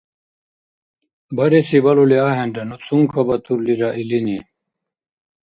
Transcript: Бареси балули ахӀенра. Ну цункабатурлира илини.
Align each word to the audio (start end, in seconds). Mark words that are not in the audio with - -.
Бареси 1.35 1.77
балули 1.85 2.17
ахӀенра. 2.29 2.63
Ну 2.69 2.75
цункабатурлира 2.85 3.89
илини. 4.01 4.39